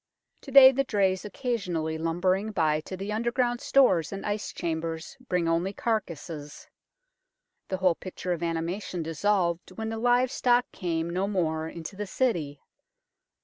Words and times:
To 0.41 0.49
day 0.51 0.71
the 0.71 0.83
drays 0.83 1.25
occasionally 1.25 1.99
lumbering 1.99 2.49
by 2.51 2.79
to 2.89 2.97
the 2.97 3.13
underground 3.13 3.61
stores 3.61 4.11
and 4.11 4.25
ice 4.25 4.51
chambers 4.51 5.15
bring 5.29 5.47
only 5.47 5.73
carcases. 5.73 6.67
The 7.67 7.77
whole 7.77 7.93
picture 7.93 8.33
of 8.33 8.41
anima 8.41 8.79
tion 8.79 9.03
dissolved 9.03 9.73
when 9.73 9.89
the 9.89 9.99
live 9.99 10.31
stock 10.31 10.65
came 10.71 11.07
no 11.11 11.27
more 11.27 11.69
into 11.69 11.95
the 11.95 12.07
City. 12.07 12.61